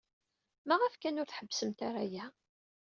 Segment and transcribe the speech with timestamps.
[0.67, 2.25] Maɣef kan ur tḥebbsemt ara aya?